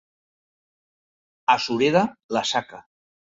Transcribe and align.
A 1.55 1.57
Sureda, 1.65 2.03
la 2.39 2.43
saca. 2.55 2.81